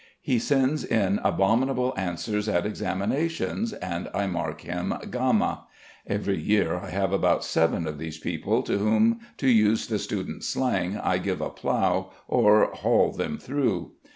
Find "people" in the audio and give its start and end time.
8.17-8.63